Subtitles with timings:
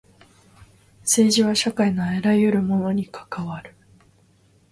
[1.03, 3.75] 政治は社会のあらゆるものに関わる。